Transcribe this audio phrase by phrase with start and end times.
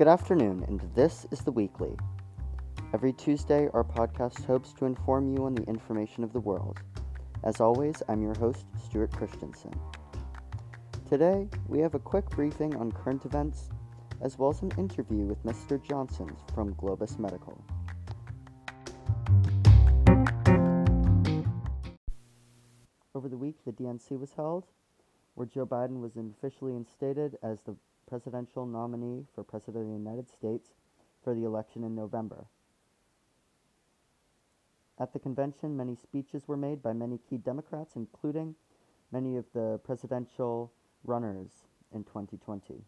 [0.00, 1.94] Good afternoon, and this is the weekly.
[2.94, 6.78] Every Tuesday, our podcast hopes to inform you on the information of the world.
[7.44, 9.78] As always, I'm your host, Stuart Christensen.
[11.06, 13.68] Today, we have a quick briefing on current events,
[14.22, 15.78] as well as an interview with Mr.
[15.86, 17.62] Johnson from Globus Medical.
[23.14, 24.64] Over the week, the DNC was held,
[25.34, 27.76] where Joe Biden was officially instated as the
[28.10, 30.70] presidential nominee for President of the United States
[31.22, 32.46] for the election in November.
[34.98, 38.56] At the convention, many speeches were made by many key Democrats, including
[39.12, 40.72] many of the presidential
[41.04, 41.50] runners
[41.94, 42.82] in 2020.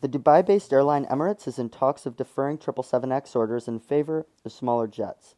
[0.00, 4.52] The Dubai based airline Emirates is in talks of deferring 777X orders in favor of
[4.52, 5.36] smaller jets.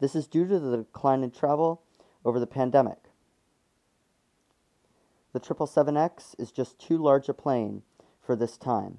[0.00, 1.82] This is due to the decline in travel
[2.24, 3.09] over the pandemic.
[5.32, 7.82] The 777X is just too large a plane
[8.20, 8.98] for this time.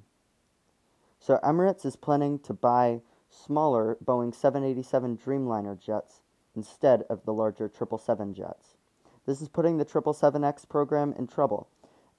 [1.19, 6.21] So Emirates is planning to buy smaller Boeing 787 Dreamliner jets
[6.55, 8.77] instead of the larger 777 jets.
[9.25, 11.67] This is putting the 777X program in trouble,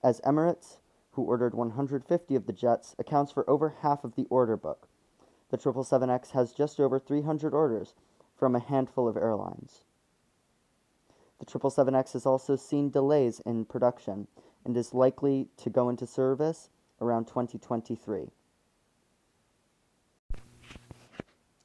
[0.05, 0.79] as Emirates,
[1.13, 4.89] who ordered 150 of the jets, accounts for over half of the order book.
[5.51, 7.95] The 777X has just over 300 orders
[8.37, 9.85] from a handful of airlines.
[11.45, 14.29] The 777X has also seen delays in production
[14.65, 18.29] and is likely to go into service around 2023.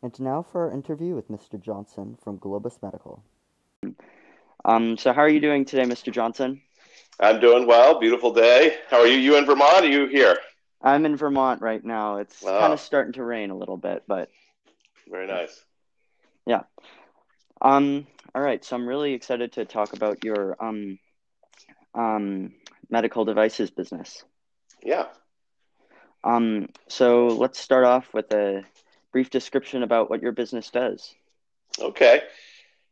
[0.02, 1.62] And now for our interview with Mr.
[1.62, 3.24] Johnson from Globus Medical.
[4.66, 6.12] Um, so, how are you doing today, Mr.
[6.12, 6.60] Johnson?
[7.20, 8.00] I'm doing well.
[8.00, 8.78] Beautiful day.
[8.90, 9.18] How are you?
[9.18, 9.86] You in Vermont?
[9.86, 10.38] Are you here?
[10.82, 12.18] I'm in Vermont right now.
[12.18, 12.60] It's oh.
[12.60, 14.32] kind of starting to rain a little bit, but
[15.08, 15.64] very nice.
[16.48, 16.64] Yeah.
[17.62, 21.00] Um, all right, so I'm really excited to talk about your um,
[21.96, 22.54] um,
[22.90, 24.24] medical devices business.
[24.84, 25.06] Yeah.
[26.24, 28.64] Um, so let's start off with a
[29.12, 31.14] brief description about what your business does.
[31.80, 32.22] Okay.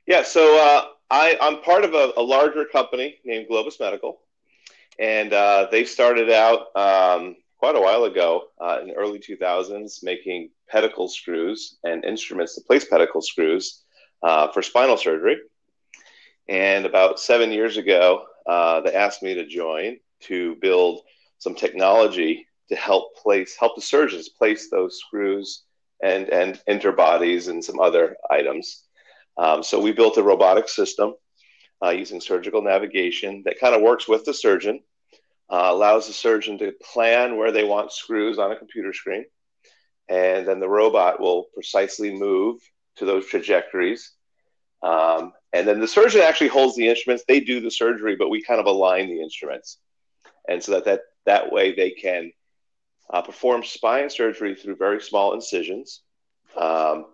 [0.08, 4.20] Yeah, so uh, I, I'm part of a, a, larger company named Globus Medical,
[5.00, 10.04] and uh, they started out um, quite a while ago uh, in the early 2000s
[10.04, 13.85] making pedicle screws and instruments to place pedicle screws
[14.24, 15.38] uh, for spinal surgery.
[16.48, 21.02] And about seven years ago, uh, they asked me to join to build
[21.40, 25.64] some technology to help place help the surgeons place those screws
[26.02, 28.84] and and interbodies and some other items.
[29.38, 31.14] Um, so we built a robotic system
[31.84, 34.80] uh, using surgical navigation that kind of works with the surgeon,
[35.50, 39.26] uh, allows the surgeon to plan where they want screws on a computer screen,
[40.10, 42.62] and then the robot will precisely move
[42.98, 44.12] to those trajectories.
[44.82, 47.24] Um, and then the surgeon actually holds the instruments.
[47.28, 49.78] They do the surgery, but we kind of align the instruments.
[50.48, 52.32] And so that that, that way they can
[53.10, 56.02] uh, perform spine surgery through very small incisions,
[56.58, 57.06] um,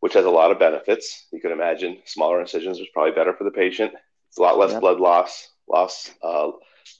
[0.00, 1.26] which has a lot of benefits.
[1.32, 3.92] You can imagine smaller incisions is probably better for the patient.
[4.28, 4.80] It's a lot less yep.
[4.80, 6.50] blood loss, loss, uh,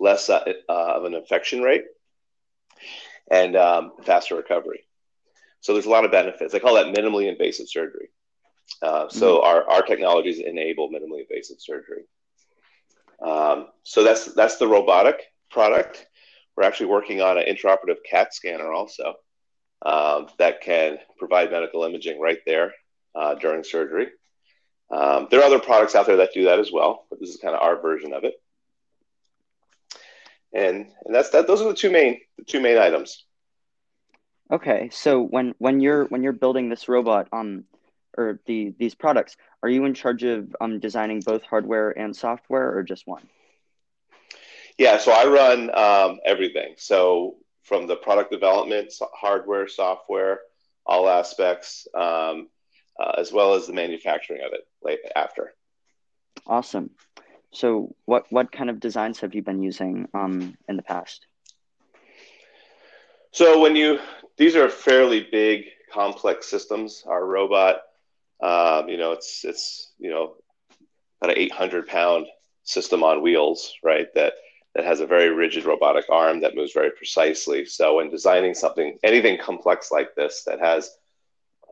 [0.01, 1.85] less uh, uh of an infection rate,
[3.31, 4.85] and um, faster recovery.
[5.61, 6.55] So there's a lot of benefits.
[6.55, 8.11] I call that minimally invasive surgery.
[8.83, 9.47] Uh, so mm-hmm.
[9.47, 12.05] our, our technologies enable minimally invasive surgery.
[13.25, 15.21] Um, so that's that's the robotic
[15.51, 16.07] product.
[16.57, 19.15] We're actually working on an intraoperative CAT scanner also
[19.85, 22.75] um, that can provide medical imaging right there
[23.15, 24.09] uh, during surgery.
[24.91, 27.37] Um, there are other products out there that do that as well, but this is
[27.37, 28.35] kind of our version of it.
[30.53, 31.47] And and that's that.
[31.47, 33.25] Those are the two main the two main items.
[34.51, 37.65] Okay, so when when you're when you're building this robot, um,
[38.19, 42.77] or the these products, are you in charge of um, designing both hardware and software,
[42.77, 43.27] or just one?
[44.77, 46.75] Yeah, so I run um, everything.
[46.77, 50.41] So from the product development, hardware, software,
[50.85, 52.49] all aspects, um,
[53.01, 55.55] uh, as well as the manufacturing of it late after.
[56.47, 56.91] Awesome.
[57.53, 61.27] So, what what kind of designs have you been using um, in the past?
[63.31, 64.01] So, when you
[64.37, 67.05] these are fairly big, complex systems.
[67.07, 67.81] Our robot
[68.43, 70.37] um, you know, it's it's you know
[71.21, 72.27] about an 800 pound
[72.63, 74.07] system on wheels, right?
[74.15, 74.35] That
[74.75, 77.65] that has a very rigid robotic arm that moves very precisely.
[77.65, 80.91] So when designing something, anything complex like this that has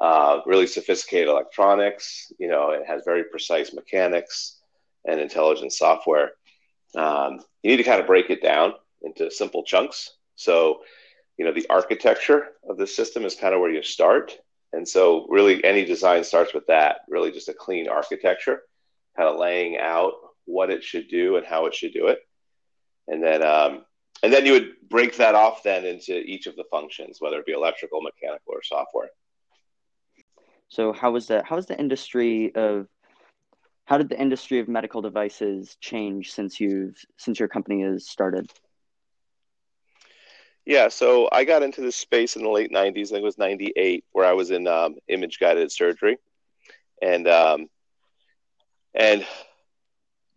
[0.01, 4.61] uh, really sophisticated electronics, you know, it has very precise mechanics
[5.05, 6.33] and intelligent software.
[6.97, 8.73] Um, you need to kind of break it down
[9.03, 10.13] into simple chunks.
[10.35, 10.81] So,
[11.39, 14.37] you know, the architecture of the system is kind of where you start,
[14.77, 18.61] and so, really, any design starts with that really just a clean architecture,
[19.17, 20.13] kind of laying out
[20.45, 22.19] what it should do and how it should do it.
[23.09, 23.87] And then, um,
[24.23, 27.47] and then you would break that off then into each of the functions, whether it
[27.47, 29.09] be electrical, mechanical, or software.
[30.69, 32.87] So how was the how was the industry of
[33.87, 38.53] how did the industry of medical devices change since you've since your company has started?
[40.67, 43.07] Yeah, so I got into this space in the late '90s.
[43.07, 46.19] I think it was '98, where I was in um, image guided surgery,
[47.01, 47.69] and um,
[48.93, 49.25] and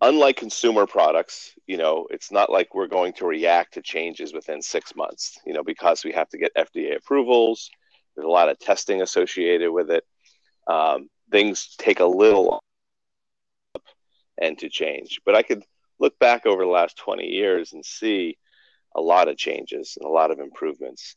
[0.02, 4.62] unlike consumer products, you know, it's not like we're going to react to changes within
[4.62, 5.40] six months.
[5.48, 7.72] You know, because we have to get FDA approvals.
[8.16, 10.04] There's a lot of testing associated with it.
[10.68, 12.60] Um, things take a little
[14.40, 15.22] and to change.
[15.26, 15.64] But I could
[16.00, 18.38] look back over the last 20 years and see
[18.96, 21.16] a lot of changes and a lot of improvements.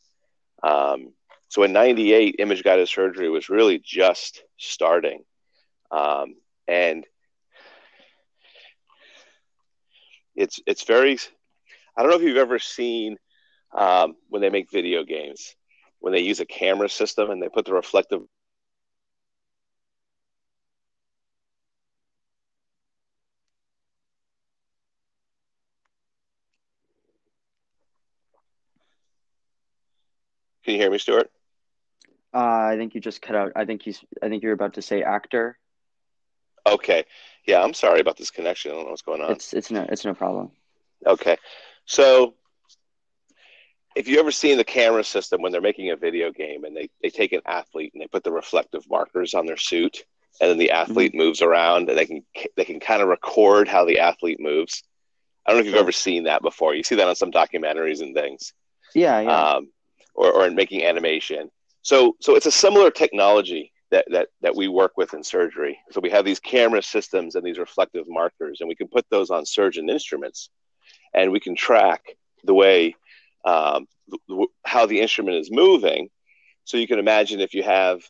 [0.62, 1.12] Um,
[1.48, 5.24] so in 98, image guided surgery was really just starting.
[5.90, 6.36] Um,
[6.66, 7.04] and
[10.34, 11.18] it's, it's very,
[11.96, 13.18] I don't know if you've ever seen
[13.76, 15.54] um, when they make video games,
[16.00, 18.22] when they use a camera system and they put the reflective
[30.64, 31.30] Can you hear me, Stuart?
[32.34, 32.38] Uh,
[32.72, 33.52] I think you just cut out.
[33.56, 34.02] I think he's.
[34.22, 35.58] I think you're about to say actor.
[36.66, 37.04] Okay.
[37.46, 38.70] Yeah, I'm sorry about this connection.
[38.70, 39.32] I don't know what's going on.
[39.32, 40.50] It's it's no it's no problem.
[41.06, 41.36] Okay.
[41.84, 42.34] So
[43.94, 46.88] if you ever seen the camera system when they're making a video game and they,
[47.02, 50.04] they take an athlete and they put the reflective markers on their suit
[50.40, 51.18] and then the athlete mm-hmm.
[51.18, 52.24] moves around and they can
[52.56, 54.82] they can kind of record how the athlete moves.
[55.44, 56.74] I don't know if you've ever seen that before.
[56.74, 58.54] You see that on some documentaries and things.
[58.94, 59.36] Yeah, yeah.
[59.36, 59.70] Um,
[60.14, 61.50] or, or in making animation.
[61.82, 65.78] So, so it's a similar technology that, that, that we work with in surgery.
[65.90, 69.30] So we have these camera systems and these reflective markers, and we can put those
[69.30, 70.50] on surgeon instruments,
[71.12, 72.02] and we can track
[72.44, 72.94] the way
[73.44, 73.86] um,
[74.64, 76.08] how the instrument is moving.
[76.64, 78.02] So you can imagine if you have,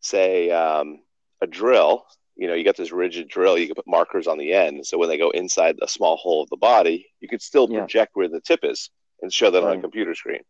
[0.00, 1.00] say, um,
[1.40, 2.04] a drill,
[2.36, 4.86] you know, you got this rigid drill, you can put markers on the end.
[4.86, 8.12] So when they go inside a small hole of the body, you could still project
[8.14, 8.18] yeah.
[8.20, 8.90] where the tip is
[9.22, 9.72] and show that right.
[9.72, 10.42] on a computer screen.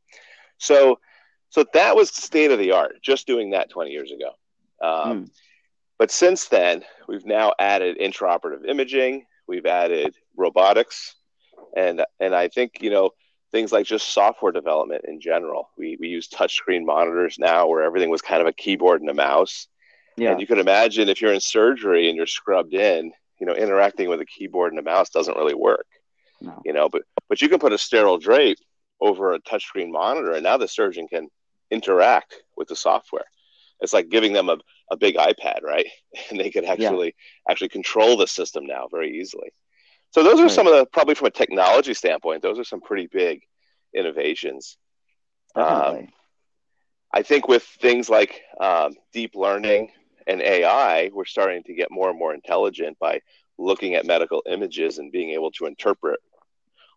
[0.65, 0.99] So,
[1.51, 4.31] so that was state of the art, just doing that 20 years ago.
[4.83, 5.31] Um, mm.
[5.99, 11.15] But since then, we've now added intraoperative imaging, we've added robotics,
[11.77, 13.11] and and I think you know
[13.53, 15.71] things like just software development in general.
[15.79, 19.15] We we use touchscreen monitors now, where everything was kind of a keyboard and a
[19.15, 19.69] mouse.
[20.17, 20.33] Yeah.
[20.33, 24.09] And you could imagine if you're in surgery and you're scrubbed in, you know, interacting
[24.09, 25.87] with a keyboard and a mouse doesn't really work.
[26.41, 26.61] No.
[26.65, 28.59] You know, but but you can put a sterile drape
[29.01, 31.29] over a touchscreen monitor, and now the surgeon can
[31.71, 33.25] interact with the software.
[33.81, 34.59] It's like giving them a,
[34.91, 35.87] a big iPad, right?
[36.31, 37.53] And they can actually yeah.
[37.53, 39.53] actually control the system now very easily.
[40.13, 40.53] So those are right.
[40.53, 43.43] some of the probably from a technology standpoint, those are some pretty big
[43.93, 44.79] innovations.
[45.57, 46.09] Um,
[47.13, 49.91] I think with things like um, deep learning
[50.27, 53.21] and AI, we're starting to get more and more intelligent by
[53.59, 56.21] looking at medical images and being able to interpret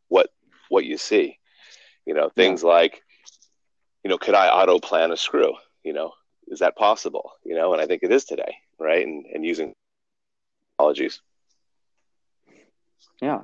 [0.08, 0.30] what
[0.70, 1.38] what you see.
[2.08, 2.70] You know, things yeah.
[2.70, 3.04] like,
[4.04, 5.54] you know, could I auto plan a screw?
[5.84, 6.14] You know,
[6.48, 7.34] is that possible?
[7.44, 9.06] You know, and I think it is today, right?
[9.06, 9.74] And and using
[10.72, 11.20] technologies.
[13.22, 13.42] Yeah.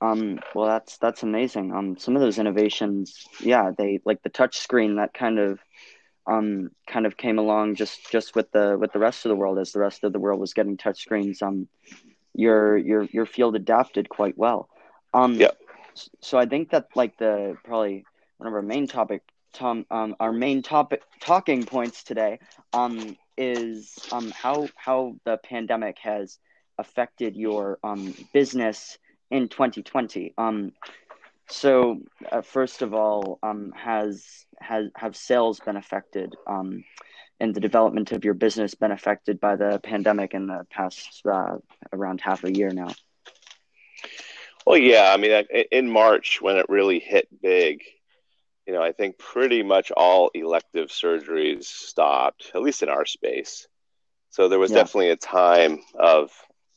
[0.00, 1.72] Um, well, that's that's amazing.
[1.74, 5.58] Um, some of those innovations, yeah, they like the touch screen that kind of,
[6.28, 9.58] um, kind of came along just just with the with the rest of the world
[9.58, 11.42] as the rest of the world was getting touch screens.
[11.42, 11.66] Um,
[12.34, 14.68] your your your field adapted quite well.
[15.12, 15.50] Um, yeah
[16.20, 18.04] so I think that like the probably
[18.38, 19.22] one of our main topic
[19.52, 22.40] Tom um our main topic talking points today
[22.72, 26.38] um is um how how the pandemic has
[26.78, 28.98] affected your um business
[29.30, 30.72] in 2020 um
[31.48, 32.00] so
[32.32, 36.84] uh, first of all um has has have sales been affected um
[37.40, 41.56] and the development of your business been affected by the pandemic in the past uh,
[41.92, 42.88] around half a year now
[44.66, 45.12] well, yeah.
[45.12, 47.82] I mean, in March when it really hit big,
[48.66, 53.68] you know, I think pretty much all elective surgeries stopped, at least in our space.
[54.30, 54.78] So there was yeah.
[54.78, 56.30] definitely a time of,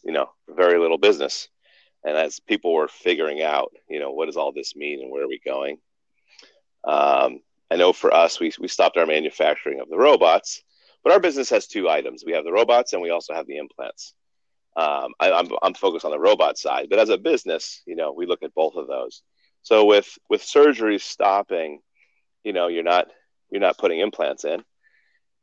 [0.03, 1.50] you know, very little business.
[2.03, 5.24] And as people were figuring out, you know, what does all this mean and where
[5.24, 5.77] are we going?
[6.84, 7.39] Um,
[7.72, 10.62] I know for us, we, we stopped our manufacturing of the robots,
[11.03, 12.24] but our business has two items.
[12.25, 14.13] We have the robots and we also have the implants.
[14.77, 17.96] Um, I, am I'm, I'm focused on the robot side, but as a business, you
[17.96, 19.24] know, we look at both of those.
[19.63, 21.81] So with with surgery stopping,
[22.43, 23.07] you know, you're not
[23.50, 24.63] you're not putting implants in,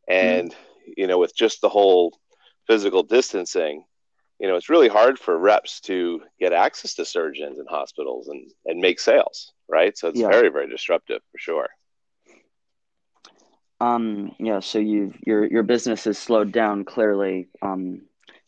[0.09, 0.57] and mm.
[0.97, 2.17] you know, with just the whole
[2.69, 3.85] physical distancing,
[4.38, 8.50] you know, it's really hard for reps to get access to surgeons and hospitals and,
[8.67, 9.97] and make sales, right?
[9.97, 10.29] So it's Yeah.
[10.29, 11.69] very, very disruptive for sure.
[13.81, 18.03] Um, yeah, so you've your your business has slowed down clearly, um,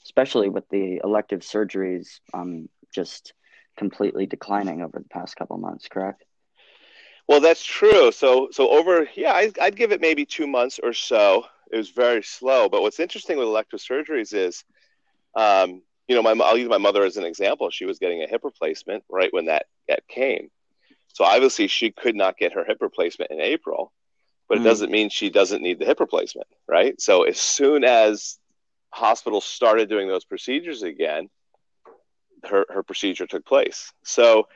[0.06, 3.34] especially with the elective surgeries um, just
[3.76, 6.24] completely declining over the past couple months, correct?
[7.28, 8.12] Well, that's true.
[8.12, 11.46] So, so over, yeah, I, I'd give it maybe two months or so.
[11.72, 12.68] It was very slow.
[12.68, 14.64] But what's interesting with elective surgeries is,
[15.34, 17.68] um, you know, my, I'll use my mother as an example.
[17.70, 20.50] She was getting a hip replacement right when that, that came.
[21.08, 23.92] So obviously she could not get her hip replacement in April,
[24.48, 24.60] but Mm.
[24.60, 27.00] it doesn't mean she doesn't need the hip replacement, right?
[27.00, 28.38] So as soon as
[28.90, 31.28] hospitals started doing those procedures again,
[32.44, 33.92] her, her procedure took place.
[34.04, 34.48] So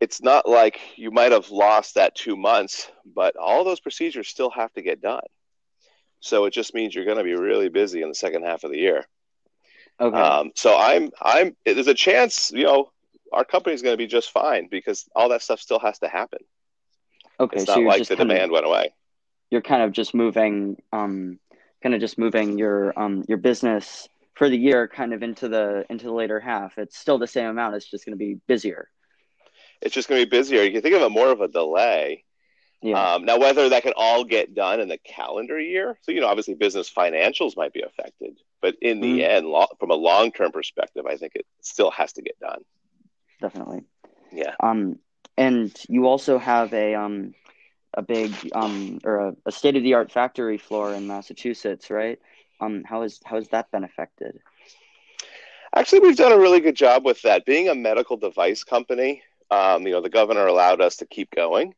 [0.00, 4.50] it's not like you might have lost that two months, but all those procedures still
[4.50, 5.22] have to get done.
[6.20, 8.70] So it just means you're going to be really busy in the second half of
[8.70, 9.04] the year.
[10.00, 10.16] Okay.
[10.16, 12.90] Um, so I'm, I'm, there's a chance, you know,
[13.32, 16.40] our company's going to be just fine because all that stuff still has to happen.
[17.38, 18.94] okay, It's so not like the demand of went away.
[19.50, 21.38] you're kind of just moving um
[21.84, 25.84] kind of just moving your um your business for the year kind of into the
[25.90, 26.78] into the later half.
[26.78, 28.88] It's still the same amount, it's just going to be busier.
[29.82, 30.62] It's just going to be busier.
[30.62, 32.24] You can think of it more of a delay.
[32.80, 33.14] Yeah.
[33.14, 36.26] Um, now, whether that can all get done in the calendar year, so you know,
[36.26, 39.28] obviously, business financials might be affected, but in the Mhm.
[39.28, 42.62] end, lo- from a long-term perspective, I think it still has to get done.
[43.40, 43.82] definitely.
[44.32, 44.54] Yeah.
[44.60, 44.98] Um,
[45.36, 47.34] and you also have a um
[47.96, 52.18] a big um or a, a state of the art factory floor in Massachusetts, right?
[52.60, 54.40] Um, how is how has that been affected?
[55.74, 57.44] Actually, we've done a really good job with that.
[57.44, 61.74] Being a medical device company, um, you know, the governor allowed us to keep going.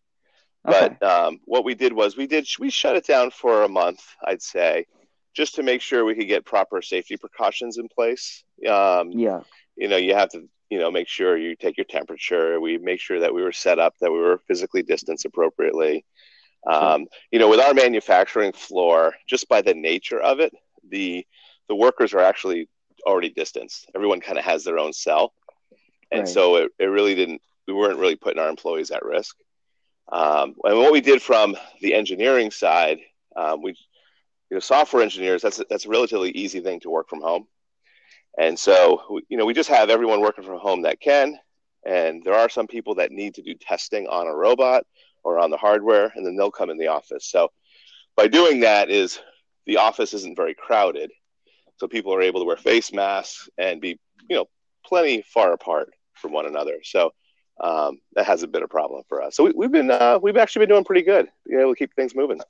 [0.69, 0.97] Okay.
[0.99, 4.03] But um, what we did was we did we shut it down for a month,
[4.25, 4.87] I'd say,
[5.35, 8.43] just to make sure we could get proper safety precautions in place.
[8.69, 9.41] Um, yeah.
[9.77, 12.61] you know, you have to you know make sure you take your temperature.
[12.61, 16.05] We make sure that we were set up, that we were physically distanced appropriately.
[16.67, 20.53] Um, you know, with our manufacturing floor, just by the nature of it,
[20.89, 21.27] the
[21.69, 22.69] the workers are actually
[23.07, 23.91] already distanced.
[23.95, 25.33] Everyone kind of has their own cell,
[26.11, 26.29] and Right.
[26.29, 27.43] so it, it really didn't.
[27.67, 29.37] We weren't really putting our employees at risk.
[30.11, 33.01] Um, and what we did from the engineering side,
[33.37, 33.71] um, we,
[34.51, 35.43] you know, software engineers.
[35.43, 37.47] That's a, that's a relatively easy thing to work from home,
[38.39, 41.39] and so you know we just have everyone working from home that can.
[41.85, 44.85] And there are some people that need to do testing on a robot
[45.23, 47.31] or on the hardware, and then they'll come in the office.
[47.31, 47.53] So
[48.17, 49.21] by doing that, is
[49.67, 51.13] the office isn't very crowded,
[51.77, 54.47] so people are able to wear face masks and be you know
[54.85, 56.79] plenty far apart from one another.
[56.83, 57.13] So
[57.63, 59.37] um, that hasn't been a problem for us.
[59.37, 61.95] So we, we've been uh, we've actually been doing pretty good, being able to keep
[61.95, 62.41] things moving.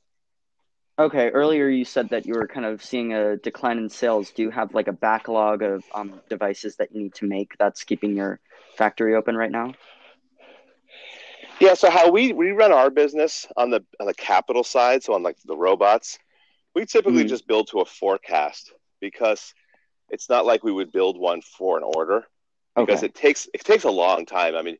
[0.98, 1.28] Okay.
[1.30, 4.30] Earlier you said that you were kind of seeing a decline in sales.
[4.30, 7.84] Do you have like a backlog of um devices that you need to make that's
[7.84, 8.40] keeping your
[8.76, 9.74] factory open right now?
[11.60, 11.74] Yeah.
[11.74, 15.22] So how we we run our business on the on the capital side, so on
[15.22, 16.18] like the robots,
[16.74, 17.28] we typically Mhm.
[17.28, 19.54] just build to a forecast because
[20.10, 22.24] it's not like we would build one for an order
[22.76, 23.06] because Okay.
[23.06, 24.54] it takes it takes a long time.
[24.54, 24.76] I mean,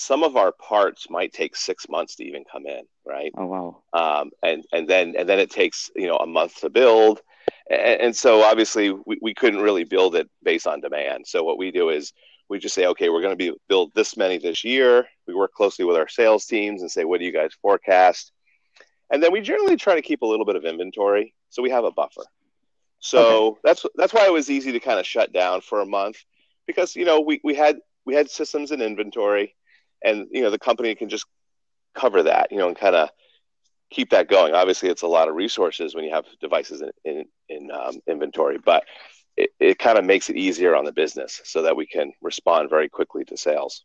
[0.00, 3.32] some of our parts might take six months to even come in, right?
[3.36, 3.82] Oh wow.
[3.92, 7.20] um, and and then and then it takes you know a month to build,
[7.68, 11.26] and, and so obviously we, we couldn't really build it based on demand.
[11.26, 12.12] So what we do is
[12.48, 15.06] we just say, okay, we're going to be build this many this year.
[15.26, 18.32] We work closely with our sales teams and say, what do you guys forecast?
[19.12, 21.84] And then we generally try to keep a little bit of inventory, so we have
[21.84, 22.24] a buffer.
[23.00, 26.16] So that's that's why it was easy to kind of shut down for a month
[26.66, 29.54] because you know we, we had we had systems in inventory,
[30.02, 31.26] and you know the company can just
[31.94, 33.08] cover that, you know, and kind of
[33.90, 34.54] keep that going.
[34.54, 38.58] Obviously, it's a lot of resources when you have devices in in, in um, inventory,
[38.58, 38.84] but
[39.36, 42.70] it, it kind of makes it easier on the business so that we can respond
[42.70, 43.84] very quickly to sales.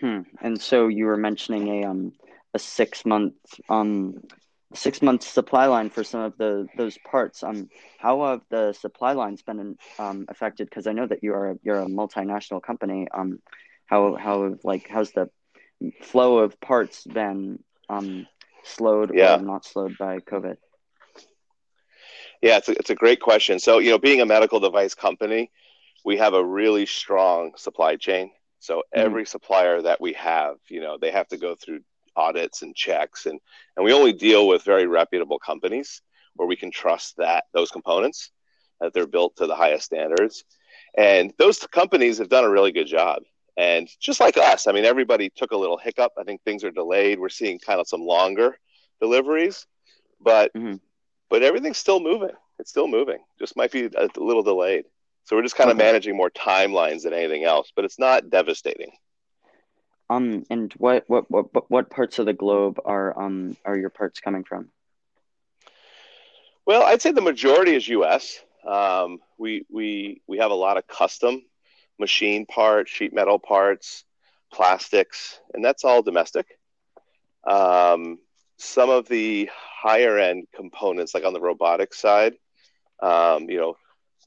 [0.00, 0.20] Hmm.
[0.40, 2.12] And so you were mentioning a um
[2.54, 3.34] a six month
[3.68, 4.22] um
[4.74, 7.42] six month supply line for some of the those parts.
[7.42, 7.68] Um,
[7.98, 10.68] how have the supply lines been um affected?
[10.68, 13.08] Because I know that you are you're a multinational company.
[13.12, 13.40] Um,
[13.88, 15.30] how how like how's the
[16.02, 18.26] flow of parts been um
[18.64, 19.38] slowed Yeah.
[19.38, 20.56] or not slowed by COVID?
[22.42, 23.58] Yeah, it's a, it's a great question.
[23.58, 25.50] So, you know, being a medical device company,
[26.04, 28.30] we have a really strong supply chain.
[28.60, 31.80] So every supplier that we have, you know, they have to go through
[32.16, 33.38] audits and checks and
[33.76, 36.02] and we only deal with very reputable companies
[36.34, 38.30] where we can trust that those components
[38.80, 40.44] that they're built to the highest standards.
[40.96, 43.22] And those companies have done a really good job.
[43.58, 46.12] And just like us, I mean, everybody took a little hiccup.
[46.16, 47.18] I think things are delayed.
[47.18, 48.56] We're seeing kind of some longer
[49.00, 49.66] deliveries,
[50.20, 50.80] but Mhm.
[51.28, 52.36] but everything's still moving.
[52.60, 53.18] It's still moving.
[53.36, 54.86] Just might be a little delayed.
[55.24, 55.84] So we're just kind of Okay.
[55.86, 58.92] managing more timelines than anything else, but it's not devastating.
[60.08, 63.90] Um, and what what what what- what parts of the globe are um are your
[63.90, 64.70] parts coming from?
[66.64, 68.40] Well, I'd say the majority is U.S.
[68.64, 71.44] Um, we we we have a lot of custom
[71.98, 74.04] machine parts, sheet metal parts,
[74.52, 76.46] plastics, and that's all domestic.
[77.46, 78.18] Um,
[78.56, 82.34] some of the higher end components, like on the robotics side,
[83.00, 83.76] um, you know,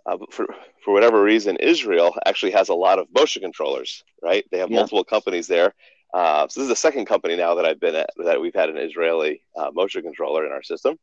[0.06, 0.48] uh, for
[0.84, 4.04] for whatever reason, Israel actually has a lot of motion controllers.
[4.22, 4.46] Right?
[4.52, 4.78] They have Yeah.
[4.78, 5.74] multiple companies there.
[6.14, 8.70] Uh, so this is the second company now that I've been at that we've had
[8.70, 10.98] an Israeli uh, motion controller in our system.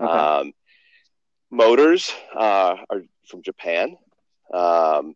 [0.00, 0.12] Okay.
[0.12, 0.52] Um,
[1.50, 3.96] motors uh, are from Japan,
[4.52, 5.14] um,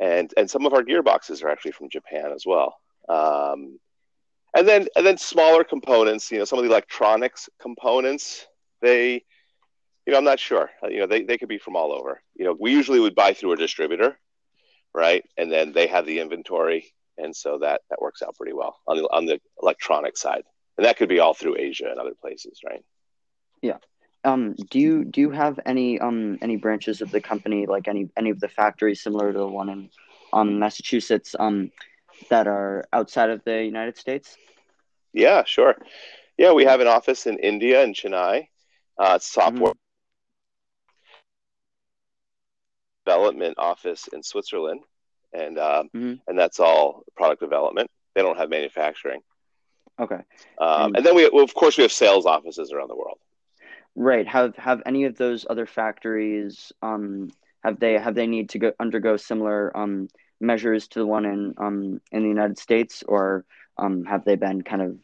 [0.00, 2.76] and and some of our gearboxes are actually from Japan as well.
[3.08, 3.78] Um,
[4.56, 8.46] and then and then smaller components, you know, some of the electronics components,
[8.80, 9.24] they,
[10.06, 10.70] you know, I'm not sure.
[10.82, 12.22] Uh, You know, they, they could be from all over.
[12.34, 14.18] You know, we usually would buy through a distributor,
[14.94, 15.24] right?
[15.36, 18.96] And then they have the inventory, and so that that works out pretty well on
[18.96, 20.44] the on the electronic side.
[20.76, 22.84] And that could be all through Asia and other places, right?
[24.24, 28.10] Um, do you do you have any um any branches of the company like any
[28.16, 29.90] any of the factories similar to the one in
[30.32, 31.70] um Massachusetts um
[32.28, 34.36] that are outside of the United States?
[35.12, 35.76] Yeah, sure.
[36.36, 38.48] Yeah, we have an office in India in Chennai.
[38.98, 39.72] Uh, software
[43.06, 44.80] development office in Switzerland,
[45.32, 46.20] and um, Mhm.
[46.26, 47.88] and that's all product development.
[48.14, 49.22] They don't have manufacturing.
[50.00, 50.20] Okay.
[50.58, 53.18] Um, And- and then we, well, of course, we have sales offices around the world.
[54.00, 54.28] Right.
[54.28, 57.32] Have have any of those other factories um
[57.64, 60.08] have they have they need to go undergo similar um
[60.40, 63.44] measures to the one in um in the United States or
[63.76, 64.96] um have they been kind of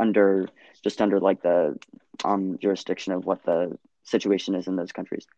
[0.00, 0.48] under
[0.82, 1.78] just under like the
[2.24, 5.28] um jurisdiction of what the situation is in those countries?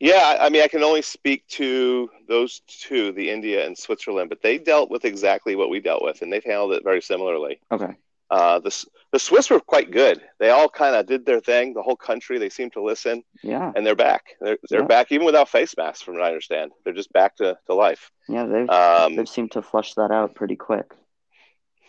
[0.00, 4.30] Yeah, I I mean, I can only speak to those two, the India and Switzerland,
[4.30, 7.60] but they dealt with exactly what we dealt with, and they've handled it very similarly.
[7.70, 7.94] Okay.
[8.30, 10.20] Uh, the the Swiss were quite good.
[10.38, 11.72] They all kind of did their thing.
[11.72, 13.22] The whole country, they seemed to listen.
[13.42, 13.72] Yeah.
[13.74, 14.24] and they're back.
[14.40, 14.86] They're, they're Yeah.
[14.86, 16.72] back even without face masks, from what I understand.
[16.84, 18.10] They're just back to, to life.
[18.28, 20.92] Yeah, they've Um, they've seemed to flush that out pretty quick.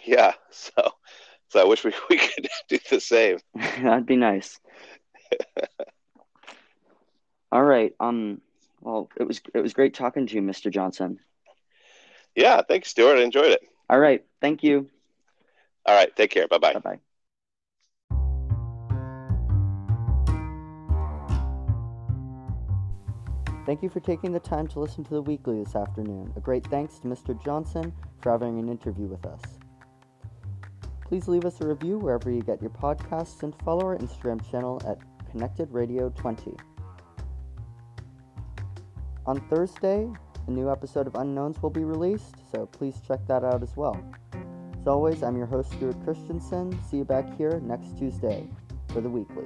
[0.06, 0.72] yeah, so
[1.50, 3.40] so I wish we, we could do the same.
[3.56, 4.58] That'd be nice.
[7.52, 7.94] All right.
[8.00, 8.42] Um
[8.82, 10.72] well, it was it was great talking to you, Mr.
[10.72, 11.20] Johnson.
[12.36, 13.18] Yeah, thanks, Stuart.
[13.18, 13.62] I enjoyed it.
[13.90, 14.24] All right.
[14.40, 14.90] Thank you.
[15.90, 16.48] All right, take care.
[16.48, 16.74] Bye bye.
[16.74, 17.00] Bye-bye.
[23.66, 26.32] Thank you for taking the time to listen to the weekly this afternoon.
[26.36, 27.44] A great thanks to Mr.
[27.44, 29.42] Johnson for having an interview with us.
[31.08, 34.80] Please leave us a review wherever you get your podcasts and follow our Instagram channel
[34.88, 35.00] at
[35.32, 36.56] Connected Radio 20.
[39.26, 40.08] On Thursday,
[40.46, 44.00] a new episode of Unknowns will be released, so please check that out as well.
[44.80, 46.80] As always, I'm your host, Stuart Christensen.
[46.90, 48.48] See you back here next Tuesday
[48.88, 49.44] for the weekly.